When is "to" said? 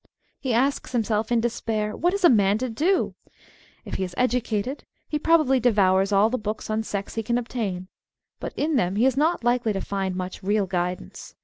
2.57-2.71, 9.73-9.79